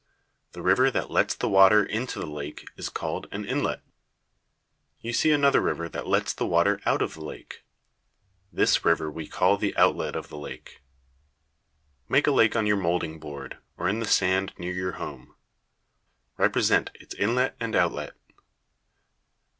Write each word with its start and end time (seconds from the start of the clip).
The 0.53 0.63
river 0.63 0.89
that 0.89 1.11
lets 1.11 1.35
the 1.35 1.47
water 1.47 1.83
into 1.85 2.17
the 2.17 2.25
lake 2.25 2.67
is 2.75 2.89
called 2.89 3.27
an 3.31 3.45
inlet. 3.45 3.83
You 4.99 5.13
see 5.13 5.31
another 5.31 5.61
river 5.61 5.87
that 5.89 6.07
lets 6.07 6.33
the 6.33 6.47
water 6.47 6.81
out 6.87 7.03
of 7.03 7.13
the 7.13 7.23
lake. 7.23 7.63
This 8.51 8.83
river 8.83 9.11
we 9.11 9.27
call 9.27 9.57
the 9.57 9.77
outlet 9.77 10.15
of 10.15 10.29
the 10.29 10.39
lake. 10.39 10.81
Make 12.09 12.25
a 12.25 12.31
lake 12.31 12.55
on 12.55 12.65
your 12.65 12.77
molding 12.77 13.19
board, 13.19 13.59
or 13.77 13.87
in 13.87 13.99
the 13.99 14.07
sand 14.07 14.53
near 14.57 14.73
your 14.73 14.93
home. 14.93 15.35
Represent 16.35 16.89
its 16.95 17.13
inlet 17.13 17.55
and 17.59 17.75
outlet. 17.75 18.15